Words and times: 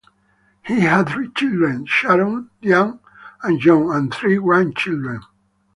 He 0.65 0.79
had 0.79 1.09
three 1.09 1.29
children, 1.37 1.85
Sharon, 1.85 2.49
Diane, 2.59 2.99
and 3.43 3.59
John, 3.59 3.95
and 3.95 4.11
three 4.11 4.37
grandchildren. 4.39 5.21